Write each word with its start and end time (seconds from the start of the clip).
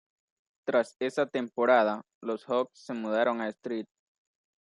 Tras 0.65 0.95
esa 0.99 1.27
temporada, 1.27 2.01
los 2.23 2.45
Hawks 2.45 2.71
se 2.73 2.93
mudaron 2.95 3.39
a 3.39 3.49
St. 3.49 3.85